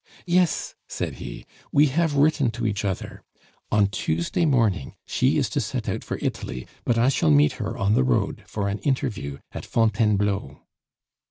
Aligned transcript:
"Yes," 0.25 0.73
said 0.89 1.17
he, 1.21 1.45
"we 1.71 1.85
have 1.89 2.15
written 2.15 2.49
to 2.57 2.65
each 2.65 2.83
other. 2.83 3.21
On 3.71 3.85
Tuesday 3.85 4.47
morning 4.47 4.95
she 5.05 5.37
is 5.37 5.47
to 5.51 5.61
set 5.61 5.87
out 5.87 6.03
for 6.03 6.17
Italy, 6.23 6.65
but 6.85 6.97
I 6.97 7.07
shall 7.09 7.29
meet 7.29 7.51
her 7.61 7.77
on 7.77 7.93
the 7.93 8.03
road 8.03 8.41
for 8.47 8.67
an 8.67 8.79
interview 8.79 9.37
at 9.51 9.63
Fontainebleau." 9.63 10.63